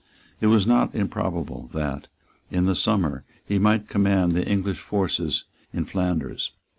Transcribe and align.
It 0.39 0.47
was 0.47 0.65
not 0.65 0.95
improbable 0.95 1.69
that, 1.73 2.07
in 2.49 2.65
the 2.65 2.73
summer, 2.73 3.23
he 3.45 3.59
might 3.59 3.87
command 3.87 4.31
the 4.31 4.43
English 4.47 4.79
forces 4.79 5.43
in 5.73 5.85
Flanders. 5.85 6.53